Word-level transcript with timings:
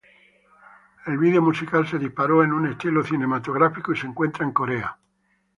El 1.05 1.19
video 1.19 1.43
musical 1.43 1.87
se 1.87 1.99
disparó 1.99 2.43
en 2.43 2.53
un 2.53 2.65
estilo 2.67 3.03
cinematográfico 3.03 3.93
y 3.93 3.97
se 3.97 4.07
encuentra 4.07 4.43
en 4.43 4.51
Corea. 4.51 4.97